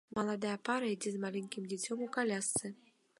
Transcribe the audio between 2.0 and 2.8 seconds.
у калясцы.